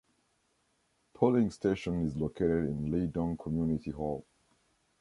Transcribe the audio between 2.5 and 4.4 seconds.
in Lidong Community Hall.